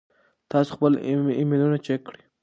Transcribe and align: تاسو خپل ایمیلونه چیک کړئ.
تاسو 0.51 0.69
خپل 0.75 0.91
ایمیلونه 1.39 1.77
چیک 1.85 2.01
کړئ. 2.07 2.21